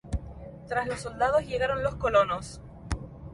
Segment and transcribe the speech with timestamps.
[0.67, 2.59] Tras los soldados, llegaron los colonos.